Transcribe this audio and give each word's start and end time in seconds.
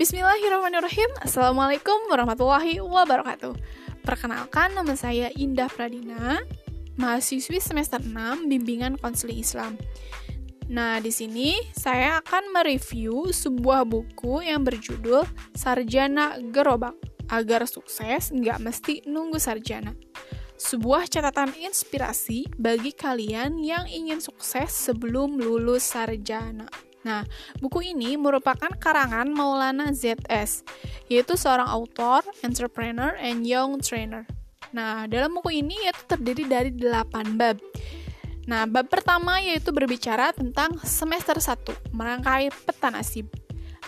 Bismillahirrahmanirrahim 0.00 1.12
Assalamualaikum 1.20 2.08
warahmatullahi 2.08 2.80
wabarakatuh 2.80 3.52
Perkenalkan 4.00 4.72
nama 4.72 4.96
saya 4.96 5.28
Indah 5.36 5.68
Pradina 5.68 6.40
Mahasiswi 6.96 7.60
semester 7.60 8.00
6 8.00 8.48
Bimbingan 8.48 8.96
Konseling 8.96 9.44
Islam 9.44 9.76
Nah, 10.72 11.04
di 11.04 11.12
sini 11.12 11.52
saya 11.76 12.16
akan 12.24 12.48
mereview 12.48 13.28
sebuah 13.28 13.84
buku 13.84 14.40
yang 14.40 14.64
berjudul 14.64 15.28
Sarjana 15.52 16.40
Gerobak. 16.48 16.96
Agar 17.28 17.68
sukses, 17.68 18.32
nggak 18.32 18.56
mesti 18.62 19.04
nunggu 19.04 19.36
sarjana. 19.36 19.92
Sebuah 20.56 21.10
catatan 21.10 21.52
inspirasi 21.58 22.48
bagi 22.54 22.94
kalian 22.94 23.58
yang 23.60 23.84
ingin 23.90 24.22
sukses 24.22 24.70
sebelum 24.70 25.42
lulus 25.42 25.90
sarjana. 25.90 26.70
Nah, 27.00 27.24
buku 27.58 27.96
ini 27.96 28.16
merupakan 28.20 28.68
karangan 28.76 29.28
Maulana 29.32 29.92
ZS, 29.92 30.64
yaitu 31.08 31.34
seorang 31.36 31.68
author, 31.68 32.20
entrepreneur, 32.44 33.16
and 33.16 33.48
young 33.48 33.80
trainer. 33.80 34.28
Nah, 34.70 35.08
dalam 35.08 35.34
buku 35.34 35.64
ini 35.64 35.74
yaitu 35.88 36.04
terdiri 36.06 36.44
dari 36.46 36.70
8 36.70 37.40
bab 37.40 37.58
Nah, 38.50 38.66
bab 38.66 38.90
pertama 38.90 39.38
yaitu 39.38 39.70
berbicara 39.70 40.34
tentang 40.34 40.74
semester 40.82 41.38
1, 41.38 41.94
merangkai 41.94 42.50
peta 42.50 42.90
nasib. 42.90 43.30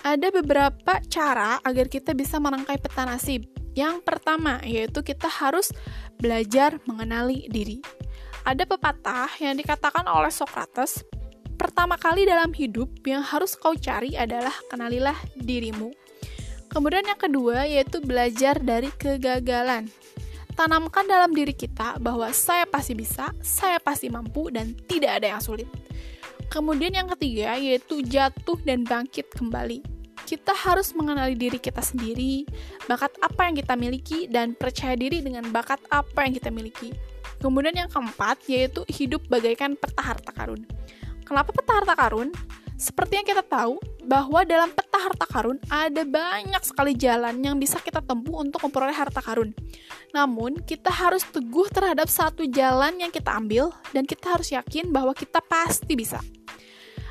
Ada 0.06 0.30
beberapa 0.30 1.02
cara 1.10 1.58
agar 1.66 1.90
kita 1.90 2.14
bisa 2.14 2.38
merangkai 2.38 2.78
peta 2.78 3.02
nasib. 3.02 3.42
Yang 3.74 4.06
pertama 4.06 4.62
yaitu 4.62 5.02
kita 5.02 5.26
harus 5.26 5.74
belajar 6.14 6.78
mengenali 6.86 7.50
diri. 7.50 7.82
Ada 8.46 8.62
pepatah 8.62 9.34
yang 9.42 9.58
dikatakan 9.58 10.06
oleh 10.06 10.30
Socrates, 10.30 11.02
pertama 11.62 11.94
kali 11.94 12.26
dalam 12.26 12.50
hidup 12.50 12.90
yang 13.06 13.22
harus 13.22 13.54
kau 13.54 13.78
cari 13.78 14.18
adalah 14.18 14.50
kenalilah 14.66 15.14
dirimu. 15.38 15.94
Kemudian 16.66 17.06
yang 17.06 17.20
kedua 17.20 17.70
yaitu 17.70 18.02
belajar 18.02 18.58
dari 18.58 18.90
kegagalan 18.90 19.86
tanamkan 20.52 21.08
dalam 21.08 21.32
diri 21.32 21.54
kita 21.56 21.96
bahwa 22.02 22.28
saya 22.34 22.68
pasti 22.68 22.92
bisa, 22.92 23.32
saya 23.40 23.80
pasti 23.80 24.12
mampu, 24.12 24.52
dan 24.52 24.76
tidak 24.90 25.22
ada 25.22 25.36
yang 25.36 25.42
sulit. 25.42 25.68
Kemudian 26.52 26.92
yang 26.92 27.08
ketiga 27.16 27.56
yaitu 27.56 28.04
jatuh 28.04 28.60
dan 28.66 28.84
bangkit 28.84 29.32
kembali. 29.32 29.80
Kita 30.28 30.52
harus 30.54 30.92
mengenali 30.92 31.34
diri 31.34 31.56
kita 31.56 31.80
sendiri, 31.80 32.44
bakat 32.84 33.10
apa 33.24 33.48
yang 33.48 33.54
kita 33.56 33.74
miliki, 33.74 34.28
dan 34.28 34.52
percaya 34.52 34.92
diri 34.94 35.24
dengan 35.24 35.48
bakat 35.48 35.80
apa 35.88 36.28
yang 36.28 36.36
kita 36.36 36.52
miliki. 36.52 36.92
Kemudian 37.40 37.74
yang 37.74 37.90
keempat 37.90 38.44
yaitu 38.46 38.84
hidup 38.92 39.24
bagaikan 39.26 39.74
peta 39.74 40.02
harta 40.04 40.30
karun. 40.30 40.62
Kenapa 41.32 41.48
peta 41.48 41.72
harta 41.80 41.96
karun? 41.96 42.28
Seperti 42.76 43.16
yang 43.16 43.24
kita 43.24 43.40
tahu, 43.40 43.80
bahwa 44.04 44.44
dalam 44.44 44.68
peta 44.68 45.00
harta 45.00 45.24
karun 45.24 45.56
ada 45.72 46.04
banyak 46.04 46.60
sekali 46.60 46.92
jalan 46.92 47.40
yang 47.40 47.56
bisa 47.56 47.80
kita 47.80 48.04
tempuh 48.04 48.44
untuk 48.44 48.60
memperoleh 48.60 48.92
harta 48.92 49.24
karun. 49.24 49.56
Namun, 50.12 50.60
kita 50.60 50.92
harus 50.92 51.24
teguh 51.24 51.72
terhadap 51.72 52.04
satu 52.12 52.44
jalan 52.52 53.00
yang 53.00 53.08
kita 53.08 53.32
ambil 53.32 53.72
dan 53.96 54.04
kita 54.04 54.28
harus 54.28 54.52
yakin 54.52 54.92
bahwa 54.92 55.16
kita 55.16 55.40
pasti 55.40 55.96
bisa. 55.96 56.20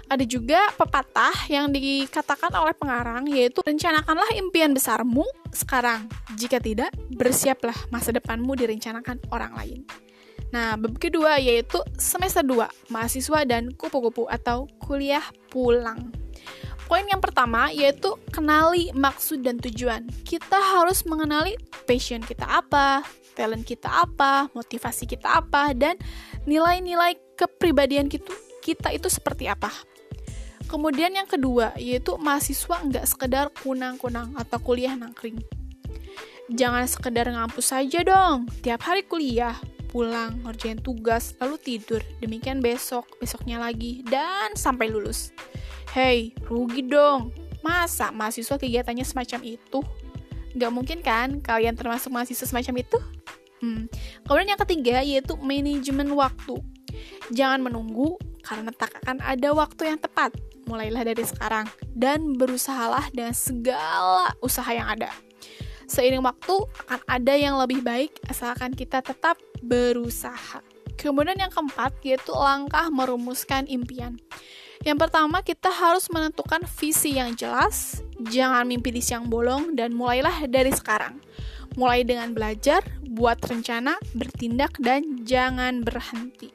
Ada 0.06 0.22
juga 0.30 0.70
pepatah 0.78 1.50
yang 1.50 1.74
dikatakan 1.74 2.54
oleh 2.54 2.78
pengarang 2.78 3.26
yaitu 3.26 3.58
rencanakanlah 3.66 4.38
impian 4.38 4.70
besarmu 4.70 5.26
sekarang. 5.50 6.06
Jika 6.38 6.62
tidak, 6.62 6.94
bersiaplah 7.10 7.90
masa 7.90 8.14
depanmu 8.14 8.54
direncanakan 8.54 9.18
orang 9.34 9.58
lain. 9.58 9.82
Nah, 10.52 10.76
bab 10.76 11.00
kedua 11.00 11.40
yaitu 11.40 11.80
semester 11.96 12.44
2, 12.44 12.92
mahasiswa 12.92 13.40
dan 13.48 13.72
kupu-kupu 13.72 14.28
atau 14.28 14.68
kuliah 14.84 15.24
pulang. 15.48 16.12
Poin 16.92 17.08
yang 17.08 17.24
pertama 17.24 17.72
yaitu 17.72 18.20
kenali 18.36 18.92
maksud 18.92 19.48
dan 19.48 19.56
tujuan. 19.64 20.12
Kita 20.28 20.60
harus 20.60 21.08
mengenali 21.08 21.56
passion 21.88 22.20
kita 22.20 22.44
apa, 22.44 23.00
talent 23.32 23.64
kita 23.64 23.88
apa, 23.88 24.52
motivasi 24.52 25.08
kita 25.08 25.40
apa, 25.40 25.72
dan 25.72 25.96
nilai-nilai 26.44 27.16
kepribadian 27.40 28.12
kita, 28.12 28.36
kita 28.60 28.92
itu 28.92 29.08
seperti 29.08 29.48
apa. 29.48 29.72
Kemudian 30.68 31.16
yang 31.16 31.28
kedua 31.28 31.76
yaitu 31.80 32.20
mahasiswa 32.20 32.84
nggak 32.84 33.08
sekedar 33.08 33.48
kunang-kunang 33.64 34.36
atau 34.36 34.60
kuliah 34.60 34.96
nangkring. 34.96 35.40
Jangan 36.52 36.84
sekedar 36.92 37.32
ngampus 37.32 37.72
saja 37.72 38.04
dong, 38.04 38.52
tiap 38.60 38.84
hari 38.84 39.08
kuliah, 39.08 39.56
pulang, 39.92 40.40
ngerjain 40.48 40.80
tugas, 40.80 41.36
lalu 41.44 41.60
tidur. 41.60 42.00
Demikian 42.24 42.64
besok, 42.64 43.06
besoknya 43.20 43.60
lagi, 43.60 44.02
dan 44.08 44.56
sampai 44.56 44.88
lulus. 44.88 45.36
Hei, 45.92 46.32
rugi 46.48 46.88
dong. 46.88 47.36
Masa 47.60 48.16
mahasiswa 48.16 48.56
kegiatannya 48.56 49.04
semacam 49.04 49.60
itu? 49.60 49.84
Gak 50.56 50.72
mungkin 50.72 51.04
kan 51.04 51.44
kalian 51.44 51.76
termasuk 51.76 52.08
mahasiswa 52.10 52.48
semacam 52.48 52.80
itu? 52.80 52.98
Hmm. 53.62 53.86
Kemudian 54.26 54.56
yang 54.56 54.62
ketiga 54.66 55.04
yaitu 55.04 55.36
manajemen 55.38 56.16
waktu. 56.16 56.58
Jangan 57.30 57.62
menunggu 57.62 58.18
karena 58.42 58.74
tak 58.74 58.96
akan 59.04 59.22
ada 59.22 59.52
waktu 59.54 59.94
yang 59.94 60.00
tepat. 60.02 60.34
Mulailah 60.66 61.04
dari 61.06 61.22
sekarang 61.22 61.68
dan 61.94 62.40
berusahalah 62.40 63.12
dengan 63.14 63.36
segala 63.36 64.34
usaha 64.40 64.72
yang 64.72 64.90
ada. 64.90 65.12
Seiring 65.92 66.24
waktu 66.24 66.56
akan 66.88 67.00
ada 67.04 67.34
yang 67.36 67.60
lebih 67.60 67.84
baik 67.84 68.16
asalkan 68.32 68.72
kita 68.72 69.04
tetap 69.04 69.36
berusaha. 69.62 70.60
Kemudian 70.98 71.40
yang 71.40 71.50
keempat 71.50 71.98
yaitu 72.06 72.34
langkah 72.34 72.92
merumuskan 72.94 73.66
impian. 73.66 74.22
Yang 74.82 74.98
pertama 75.08 75.46
kita 75.46 75.70
harus 75.70 76.10
menentukan 76.10 76.66
visi 76.66 77.18
yang 77.18 77.38
jelas, 77.38 78.02
jangan 78.34 78.66
mimpi 78.66 78.90
di 78.90 79.02
siang 79.02 79.30
bolong 79.30 79.78
dan 79.78 79.94
mulailah 79.94 80.50
dari 80.50 80.74
sekarang. 80.74 81.22
Mulai 81.78 82.04
dengan 82.04 82.34
belajar, 82.34 82.82
buat 83.14 83.38
rencana, 83.46 83.96
bertindak 84.18 84.76
dan 84.82 85.22
jangan 85.22 85.86
berhenti. 85.86 86.52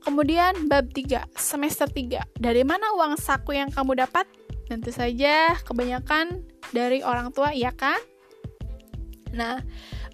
Kemudian 0.00 0.68
bab 0.68 0.92
3, 0.92 1.28
semester 1.36 1.88
3. 1.88 2.24
Dari 2.36 2.64
mana 2.64 2.96
uang 2.96 3.20
saku 3.20 3.56
yang 3.56 3.68
kamu 3.68 4.00
dapat? 4.00 4.24
Tentu 4.68 4.92
saja 4.92 5.56
kebanyakan 5.64 6.44
dari 6.72 7.04
orang 7.04 7.32
tua, 7.34 7.52
ya 7.52 7.72
kan? 7.72 7.98
Nah, 9.36 9.60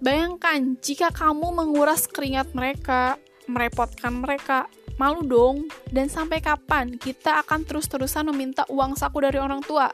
bayangkan 0.01 0.77
jika 0.81 1.13
kamu 1.13 1.53
menguras 1.53 2.09
keringat 2.09 2.53
mereka, 2.53 3.17
merepotkan 3.47 4.21
mereka, 4.21 4.67
malu 5.01 5.23
dong. 5.25 5.57
Dan 5.89 6.11
sampai 6.11 6.43
kapan 6.43 6.97
kita 6.97 7.41
akan 7.45 7.65
terus-terusan 7.65 8.29
meminta 8.33 8.67
uang 8.69 8.97
saku 8.99 9.23
dari 9.23 9.39
orang 9.41 9.63
tua? 9.63 9.93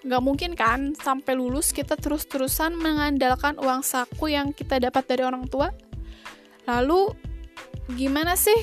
Gak 0.00 0.22
mungkin 0.24 0.56
kan 0.56 0.96
sampai 0.96 1.36
lulus 1.36 1.76
kita 1.76 1.92
terus-terusan 1.96 2.72
mengandalkan 2.72 3.60
uang 3.60 3.84
saku 3.84 4.32
yang 4.32 4.56
kita 4.56 4.80
dapat 4.80 5.04
dari 5.04 5.22
orang 5.24 5.44
tua? 5.44 5.68
Lalu, 6.64 7.12
gimana 7.96 8.32
sih 8.36 8.56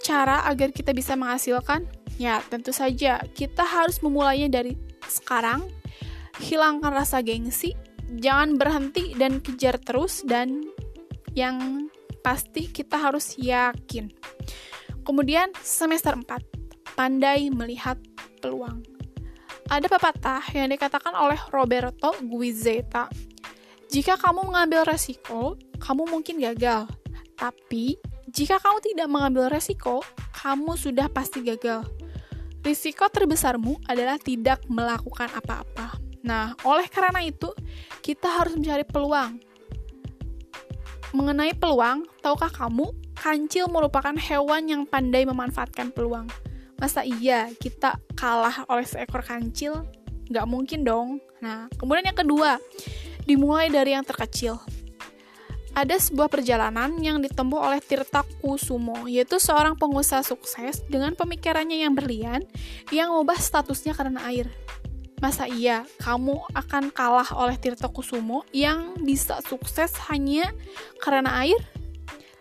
cara 0.00 0.48
agar 0.48 0.72
kita 0.72 0.96
bisa 0.96 1.12
menghasilkan? 1.12 1.84
Ya, 2.16 2.42
tentu 2.50 2.72
saja 2.74 3.22
kita 3.36 3.62
harus 3.62 4.00
memulainya 4.02 4.48
dari 4.48 4.74
sekarang, 5.06 5.68
hilangkan 6.42 6.90
rasa 6.90 7.22
gengsi, 7.22 7.76
jangan 8.16 8.56
berhenti 8.56 9.12
dan 9.12 9.44
kejar 9.44 9.76
terus 9.76 10.24
dan 10.24 10.64
yang 11.36 11.88
pasti 12.24 12.68
kita 12.72 12.96
harus 12.96 13.36
yakin. 13.36 14.08
Kemudian 15.04 15.52
semester 15.60 16.16
4, 16.16 16.96
pandai 16.96 17.48
melihat 17.52 17.96
peluang. 18.40 18.84
Ada 19.68 19.84
pepatah 19.88 20.44
yang 20.56 20.72
dikatakan 20.72 21.12
oleh 21.12 21.36
Roberto 21.52 22.16
Guizzeta. 22.24 23.08
Jika 23.88 24.16
kamu 24.16 24.48
mengambil 24.48 24.84
resiko, 24.84 25.56
kamu 25.80 26.08
mungkin 26.08 26.40
gagal. 26.40 26.88
Tapi, 27.36 27.96
jika 28.28 28.60
kamu 28.60 28.80
tidak 28.84 29.08
mengambil 29.08 29.48
resiko, 29.48 30.04
kamu 30.36 30.76
sudah 30.76 31.08
pasti 31.08 31.40
gagal. 31.40 31.84
Risiko 32.60 33.08
terbesarmu 33.08 33.80
adalah 33.88 34.20
tidak 34.20 34.60
melakukan 34.68 35.32
apa-apa. 35.32 36.07
Nah, 36.22 36.54
oleh 36.66 36.86
karena 36.90 37.22
itu, 37.22 37.50
kita 38.02 38.26
harus 38.26 38.54
mencari 38.58 38.82
peluang. 38.82 39.38
Mengenai 41.14 41.56
peluang, 41.56 42.04
tahukah 42.20 42.52
kamu, 42.52 42.92
kancil 43.16 43.66
merupakan 43.72 44.14
hewan 44.14 44.68
yang 44.68 44.82
pandai 44.84 45.24
memanfaatkan 45.24 45.90
peluang. 45.90 46.28
Masa 46.78 47.02
iya 47.02 47.50
kita 47.58 47.98
kalah 48.14 48.62
oleh 48.70 48.86
seekor 48.86 49.26
kancil? 49.26 49.82
Nggak 50.30 50.46
mungkin 50.46 50.80
dong. 50.86 51.08
Nah, 51.42 51.66
kemudian 51.74 52.06
yang 52.06 52.18
kedua, 52.18 52.60
dimulai 53.26 53.66
dari 53.72 53.96
yang 53.96 54.06
terkecil. 54.06 54.60
Ada 55.78 56.10
sebuah 56.10 56.26
perjalanan 56.26 56.98
yang 56.98 57.22
ditempuh 57.22 57.60
oleh 57.60 57.78
Tirta 57.78 58.26
Kusumo, 58.42 59.06
yaitu 59.06 59.38
seorang 59.38 59.78
pengusaha 59.78 60.26
sukses 60.26 60.82
dengan 60.90 61.14
pemikirannya 61.14 61.86
yang 61.86 61.94
berlian 61.94 62.42
yang 62.90 63.14
mengubah 63.14 63.38
statusnya 63.38 63.94
karena 63.94 64.26
air. 64.26 64.50
Masa 65.18 65.50
iya 65.50 65.82
kamu 65.98 66.46
akan 66.54 66.94
kalah 66.94 67.26
oleh 67.34 67.58
Tirta 67.58 67.90
Kusumo 67.90 68.46
yang 68.54 68.94
bisa 69.02 69.42
sukses 69.42 69.90
hanya 70.10 70.46
karena 71.02 71.42
air? 71.42 71.58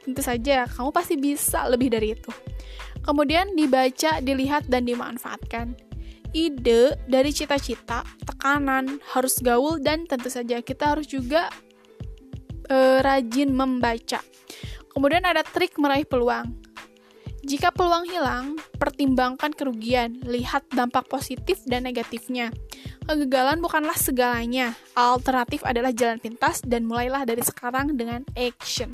Tentu 0.05 0.21
saja, 0.23 0.63
kamu 0.69 0.89
pasti 0.93 1.19
bisa 1.19 1.67
lebih 1.67 1.91
dari 1.91 2.15
itu. 2.15 2.31
Kemudian 3.03 3.55
dibaca, 3.57 4.23
dilihat, 4.23 4.69
dan 4.69 4.87
dimanfaatkan. 4.87 5.75
ide 6.35 6.99
dari 7.07 7.31
cita-cita, 7.31 8.03
tekanan, 8.27 8.99
harus 9.15 9.39
gaul 9.39 9.79
dan 9.79 10.03
tentu 10.05 10.27
saja 10.27 10.59
kita 10.59 10.93
harus 10.93 11.07
juga 11.07 11.47
uh, 12.67 12.99
rajin 12.99 13.49
membaca. 13.55 14.19
Kemudian 14.91 15.23
ada 15.23 15.41
trik 15.41 15.79
meraih 15.79 16.03
peluang. 16.03 16.66
Jika 17.47 17.71
peluang 17.71 18.03
hilang, 18.11 18.59
pertimbangkan 18.75 19.55
kerugian, 19.55 20.19
lihat 20.27 20.67
dampak 20.67 21.07
positif 21.07 21.63
dan 21.63 21.87
negatifnya. 21.87 22.51
Kegagalan 23.07 23.63
bukanlah 23.63 23.95
segalanya, 23.95 24.75
alternatif 24.99 25.63
adalah 25.63 25.95
jalan 25.95 26.19
pintas 26.19 26.59
dan 26.67 26.83
mulailah 26.83 27.23
dari 27.23 27.39
sekarang 27.39 27.95
dengan 27.95 28.27
action. 28.35 28.91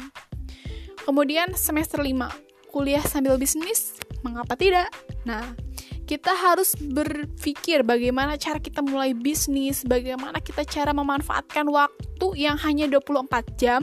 Kemudian 1.02 1.58
semester 1.58 1.98
5, 1.98 2.70
kuliah 2.70 3.02
sambil 3.02 3.42
bisnis, 3.42 3.98
mengapa 4.22 4.54
tidak? 4.54 4.94
Nah, 5.26 5.58
kita 6.06 6.38
harus 6.38 6.78
berpikir 6.78 7.82
bagaimana 7.82 8.38
cara 8.38 8.62
kita 8.62 8.86
mulai 8.86 9.18
bisnis, 9.18 9.82
bagaimana 9.82 10.38
kita 10.38 10.62
cara 10.62 10.94
memanfaatkan 10.94 11.66
waktu 11.74 12.28
yang 12.38 12.62
hanya 12.62 12.86
24 12.86 13.58
jam 13.58 13.82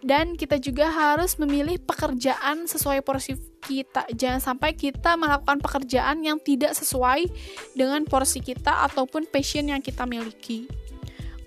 dan 0.00 0.38
kita 0.38 0.56
juga 0.62 0.88
harus 0.88 1.36
memilih 1.36 1.76
pekerjaan 1.82 2.70
sesuai 2.70 3.02
porsi 3.02 3.34
kita. 3.60 4.06
Jangan 4.14 4.40
sampai 4.40 4.74
kita 4.74 5.18
melakukan 5.18 5.58
pekerjaan 5.58 6.22
yang 6.22 6.38
tidak 6.38 6.72
sesuai 6.78 7.26
dengan 7.74 8.06
porsi 8.06 8.38
kita 8.38 8.86
ataupun 8.90 9.26
passion 9.28 9.68
yang 9.68 9.82
kita 9.82 10.06
miliki. 10.06 10.70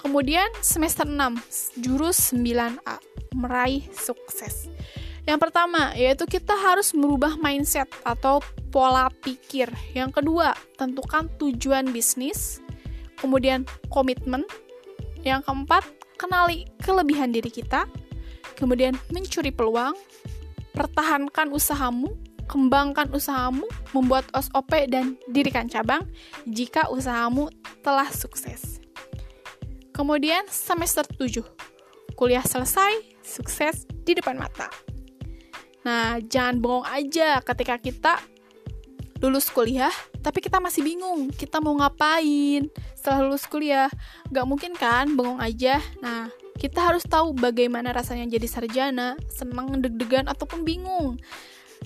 Kemudian 0.02 0.50
semester 0.66 1.06
6, 1.06 1.78
jurus 1.80 2.34
9A, 2.34 2.98
meraih 3.38 3.86
sukses. 3.94 4.68
Yang 5.30 5.40
pertama, 5.48 5.94
yaitu 5.94 6.26
kita 6.26 6.58
harus 6.58 6.98
merubah 6.98 7.38
mindset 7.38 7.86
atau 8.02 8.42
pola 8.74 9.14
pikir. 9.22 9.70
Yang 9.94 10.22
kedua, 10.22 10.58
tentukan 10.82 11.30
tujuan 11.38 11.94
bisnis. 11.94 12.58
Kemudian, 13.22 13.70
komitmen. 13.94 14.42
Yang 15.22 15.46
keempat, 15.46 15.86
kenali 16.18 16.66
kelebihan 16.82 17.30
diri 17.30 17.54
kita 17.54 17.86
kemudian 18.62 18.94
mencuri 19.10 19.50
peluang, 19.50 19.98
pertahankan 20.76 21.52
usahamu, 21.52 22.12
kembangkan 22.48 23.12
usahamu, 23.16 23.64
membuat 23.96 24.28
SOP 24.36 24.92
dan 24.92 25.16
dirikan 25.32 25.72
cabang 25.72 26.04
jika 26.44 26.92
usahamu 26.92 27.48
telah 27.80 28.08
sukses. 28.12 28.84
Kemudian 29.92 30.48
semester 30.48 31.04
7, 31.04 31.44
kuliah 32.16 32.44
selesai, 32.44 33.22
sukses 33.24 33.88
di 34.04 34.16
depan 34.16 34.40
mata. 34.40 34.72
Nah, 35.82 36.22
jangan 36.22 36.62
bengong 36.62 36.86
aja 36.86 37.42
ketika 37.42 37.76
kita 37.82 38.14
lulus 39.22 39.50
kuliah, 39.54 39.94
tapi 40.22 40.42
kita 40.42 40.58
masih 40.58 40.82
bingung, 40.82 41.30
kita 41.34 41.62
mau 41.62 41.78
ngapain 41.78 42.70
setelah 42.98 43.30
lulus 43.30 43.46
kuliah. 43.46 43.90
Gak 44.30 44.46
mungkin 44.46 44.74
kan 44.74 45.14
bengong 45.14 45.42
aja. 45.42 45.78
Nah, 46.02 46.30
kita 46.58 46.80
harus 46.82 47.04
tahu 47.08 47.32
bagaimana 47.36 47.96
rasanya 47.96 48.28
jadi 48.38 48.48
sarjana, 48.48 49.16
senang, 49.32 49.80
deg-degan, 49.80 50.28
ataupun 50.28 50.68
bingung. 50.68 51.22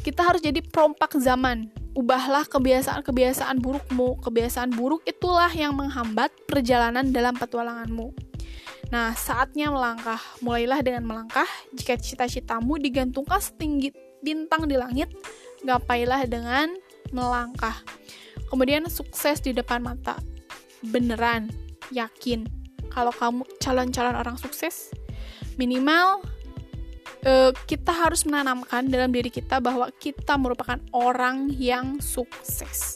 Kita 0.01 0.27
harus 0.27 0.43
jadi 0.43 0.59
perompak 0.59 1.15
zaman. 1.15 1.71
Ubahlah 1.95 2.43
kebiasaan-kebiasaan 2.51 3.63
burukmu. 3.63 4.19
Kebiasaan 4.19 4.75
buruk 4.75 5.07
itulah 5.07 5.47
yang 5.53 5.71
menghambat 5.77 6.33
perjalanan 6.43 7.07
dalam 7.15 7.31
petualanganmu. 7.39 8.11
Nah, 8.91 9.15
saatnya 9.15 9.71
melangkah. 9.71 10.19
Mulailah 10.43 10.83
dengan 10.83 11.07
melangkah. 11.07 11.47
Jika 11.71 11.95
cita-citamu 11.95 12.75
digantungkan 12.75 13.39
setinggi 13.39 13.95
bintang 14.19 14.67
di 14.67 14.75
langit, 14.75 15.07
gapailah 15.63 16.27
dengan 16.27 16.75
melangkah. 17.15 17.79
Kemudian 18.51 18.85
sukses 18.91 19.39
di 19.39 19.55
depan 19.55 19.79
mata. 19.79 20.19
Beneran, 20.83 21.49
yakin, 21.89 22.64
kalau 22.95 23.11
kamu 23.11 23.43
calon-calon 23.59 24.15
orang 24.15 24.39
sukses 24.39 24.95
minimal 25.59 26.23
uh, 27.27 27.51
kita 27.67 27.91
harus 27.91 28.23
menanamkan 28.23 28.87
dalam 28.87 29.11
diri 29.11 29.27
kita 29.27 29.59
bahwa 29.59 29.91
kita 29.99 30.39
merupakan 30.39 30.79
orang 30.95 31.51
yang 31.51 31.99
sukses. 31.99 32.95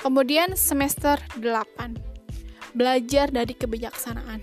Kemudian 0.00 0.56
semester 0.56 1.20
8 1.38 2.74
belajar 2.74 3.28
dari 3.30 3.52
kebijaksanaan. 3.52 4.40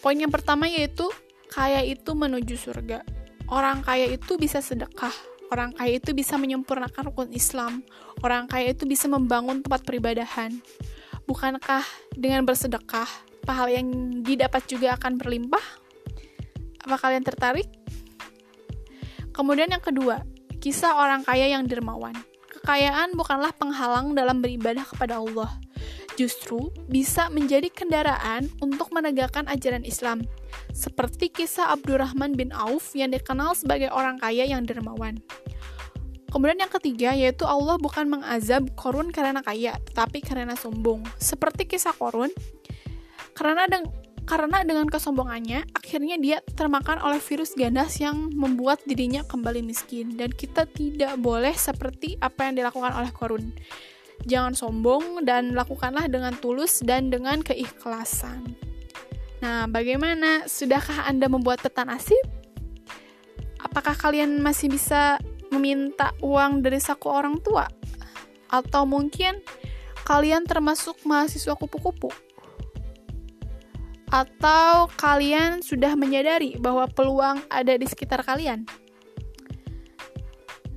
Poin 0.00 0.16
yang 0.16 0.30
pertama 0.30 0.68
yaitu 0.70 1.08
kaya 1.50 1.82
itu 1.84 2.14
menuju 2.14 2.56
surga. 2.56 3.02
Orang 3.50 3.84
kaya 3.84 4.08
itu 4.08 4.40
bisa 4.40 4.64
sedekah 4.64 5.12
orang 5.52 5.76
kaya 5.76 6.00
itu 6.00 6.16
bisa 6.16 6.34
menyempurnakan 6.40 7.12
rukun 7.12 7.30
Islam 7.30 7.84
orang 8.24 8.50
kaya 8.50 8.72
itu 8.72 8.88
bisa 8.88 9.06
membangun 9.06 9.60
tempat 9.60 9.84
peribadahan. 9.84 10.50
Bukankah 11.24 11.84
dengan 12.12 12.44
bersedekah 12.44 13.08
pahala 13.44 13.70
yang 13.76 14.20
didapat 14.24 14.64
juga 14.66 14.96
akan 14.96 15.20
berlimpah? 15.20 15.64
Apa 16.84 16.96
kalian 17.00 17.24
tertarik? 17.24 17.68
Kemudian 19.30 19.68
yang 19.72 19.84
kedua, 19.84 20.24
kisah 20.58 20.96
orang 20.96 21.22
kaya 21.22 21.52
yang 21.52 21.68
dermawan. 21.68 22.16
Kekayaan 22.48 23.12
bukanlah 23.12 23.52
penghalang 23.52 24.16
dalam 24.16 24.40
beribadah 24.40 24.88
kepada 24.88 25.20
Allah. 25.20 25.52
Justru 26.14 26.70
bisa 26.86 27.26
menjadi 27.28 27.66
kendaraan 27.68 28.46
untuk 28.62 28.94
menegakkan 28.94 29.44
ajaran 29.50 29.82
Islam. 29.82 30.22
Seperti 30.70 31.28
kisah 31.34 31.74
Abdurrahman 31.74 32.38
bin 32.38 32.54
Auf 32.54 32.94
yang 32.94 33.10
dikenal 33.10 33.58
sebagai 33.58 33.90
orang 33.90 34.22
kaya 34.22 34.46
yang 34.46 34.62
dermawan. 34.62 35.18
Kemudian 36.30 36.66
yang 36.66 36.72
ketiga 36.72 37.14
yaitu 37.14 37.46
Allah 37.46 37.78
bukan 37.78 38.10
mengazab 38.10 38.66
korun 38.74 39.14
karena 39.14 39.38
kaya, 39.38 39.78
tetapi 39.90 40.18
karena 40.18 40.58
sombong. 40.58 41.02
Seperti 41.18 41.66
kisah 41.66 41.94
korun 41.94 42.30
karena 43.34 43.66
deng 43.66 43.90
karena 44.24 44.64
dengan 44.64 44.88
kesombongannya, 44.88 45.68
akhirnya 45.76 46.16
dia 46.16 46.40
termakan 46.56 46.96
oleh 47.04 47.20
virus 47.20 47.52
ganas 47.52 48.00
yang 48.00 48.32
membuat 48.32 48.80
dirinya 48.88 49.20
kembali 49.20 49.60
miskin. 49.60 50.16
Dan 50.16 50.32
kita 50.32 50.64
tidak 50.64 51.20
boleh 51.20 51.52
seperti 51.52 52.16
apa 52.24 52.48
yang 52.48 52.56
dilakukan 52.56 52.96
oleh 52.96 53.12
Korun. 53.12 53.52
Jangan 54.24 54.56
sombong 54.56 55.28
dan 55.28 55.52
lakukanlah 55.52 56.08
dengan 56.08 56.32
tulus 56.40 56.80
dan 56.80 57.12
dengan 57.12 57.44
keikhlasan. 57.44 58.56
Nah, 59.44 59.68
bagaimana? 59.68 60.48
Sudahkah 60.48 61.04
Anda 61.04 61.28
membuat 61.28 61.60
peta 61.60 61.84
nasib? 61.84 62.24
Apakah 63.60 63.92
kalian 63.92 64.40
masih 64.40 64.72
bisa 64.72 65.20
meminta 65.52 66.16
uang 66.24 66.64
dari 66.64 66.80
saku 66.80 67.12
orang 67.12 67.44
tua? 67.44 67.68
Atau 68.48 68.88
mungkin 68.88 69.44
kalian 70.08 70.48
termasuk 70.48 70.96
mahasiswa 71.04 71.52
kupu-kupu? 71.60 72.23
Atau 74.14 74.86
kalian 74.94 75.58
sudah 75.58 75.98
menyadari 75.98 76.54
bahwa 76.62 76.86
peluang 76.86 77.42
ada 77.50 77.74
di 77.74 77.82
sekitar 77.82 78.22
kalian? 78.22 78.62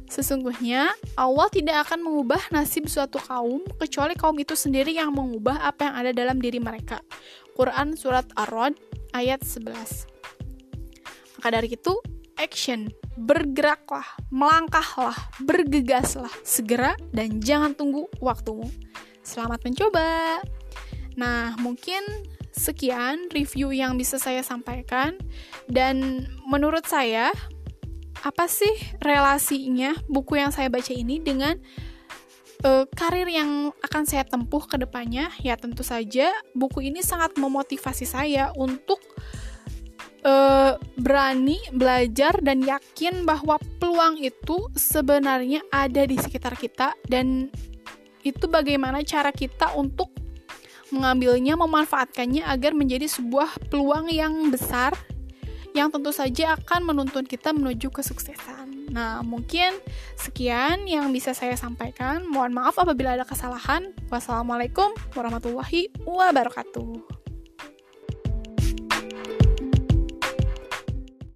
Sesungguhnya, 0.10 0.90
Allah 1.14 1.46
tidak 1.54 1.86
akan 1.86 2.02
mengubah 2.02 2.42
nasib 2.50 2.90
suatu 2.90 3.22
kaum 3.22 3.62
kecuali 3.78 4.18
kaum 4.18 4.34
itu 4.42 4.58
sendiri 4.58 4.98
yang 4.98 5.14
mengubah 5.14 5.62
apa 5.62 5.86
yang 5.86 5.96
ada 6.02 6.12
dalam 6.18 6.42
diri 6.42 6.58
mereka. 6.58 6.98
Quran 7.54 7.94
Surat 7.94 8.26
Ar-Rod 8.34 8.74
ayat 9.14 9.46
11 9.46 9.70
Maka 11.38 11.54
dari 11.54 11.70
itu, 11.70 11.94
action, 12.42 12.90
bergeraklah, 13.14 14.18
melangkahlah, 14.34 15.14
bergegaslah, 15.46 16.34
segera 16.42 16.98
dan 17.14 17.38
jangan 17.38 17.78
tunggu 17.78 18.10
waktumu. 18.18 18.66
Selamat 19.22 19.62
mencoba! 19.62 20.42
Nah, 21.14 21.54
mungkin 21.62 22.02
sekian 22.58 23.30
review 23.32 23.70
yang 23.72 23.96
bisa 23.96 24.18
saya 24.18 24.42
sampaikan. 24.42 25.16
Dan 25.70 26.26
menurut 26.50 26.84
saya 26.90 27.30
apa 28.26 28.50
sih 28.50 28.74
relasinya 29.00 29.94
buku 30.10 30.42
yang 30.42 30.50
saya 30.50 30.68
baca 30.74 30.90
ini 30.90 31.22
dengan 31.22 31.54
uh, 32.66 32.90
karir 32.98 33.30
yang 33.30 33.70
akan 33.86 34.04
saya 34.10 34.26
tempuh 34.26 34.66
ke 34.66 34.82
depannya? 34.82 35.30
Ya 35.46 35.54
tentu 35.56 35.86
saja 35.86 36.34
buku 36.58 36.90
ini 36.90 37.06
sangat 37.06 37.38
memotivasi 37.38 38.10
saya 38.10 38.50
untuk 38.58 39.00
uh, 40.26 40.76
berani 40.98 41.62
belajar 41.70 42.42
dan 42.42 42.66
yakin 42.66 43.24
bahwa 43.24 43.62
peluang 43.78 44.18
itu 44.18 44.58
sebenarnya 44.74 45.62
ada 45.70 46.04
di 46.04 46.18
sekitar 46.18 46.58
kita. 46.58 46.98
Dan 47.06 47.54
itu 48.26 48.46
bagaimana 48.50 49.06
cara 49.06 49.32
kita 49.32 49.78
untuk 49.78 50.12
mengambilnya, 50.94 51.60
memanfaatkannya 51.60 52.46
agar 52.48 52.72
menjadi 52.74 53.08
sebuah 53.10 53.70
peluang 53.72 54.12
yang 54.12 54.52
besar 54.54 54.96
yang 55.78 55.94
tentu 55.94 56.10
saja 56.10 56.58
akan 56.58 56.90
menuntun 56.90 57.22
kita 57.22 57.54
menuju 57.54 57.94
kesuksesan. 57.94 58.90
Nah, 58.90 59.22
mungkin 59.22 59.78
sekian 60.18 60.90
yang 60.90 61.14
bisa 61.14 61.38
saya 61.38 61.54
sampaikan. 61.54 62.26
Mohon 62.26 62.66
maaf 62.66 62.82
apabila 62.82 63.14
ada 63.14 63.28
kesalahan. 63.28 63.94
Wassalamualaikum 64.10 64.90
warahmatullahi 65.14 65.94
wabarakatuh. 66.02 67.17